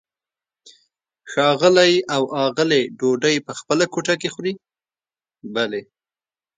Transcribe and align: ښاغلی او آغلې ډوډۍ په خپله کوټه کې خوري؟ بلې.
ښاغلی 1.31 1.93
او 2.15 2.23
آغلې 2.45 2.81
ډوډۍ 2.99 3.35
په 3.45 3.51
خپله 3.59 3.85
کوټه 3.93 4.15
کې 4.21 4.29
خوري؟ 4.33 4.53
بلې. 5.53 5.81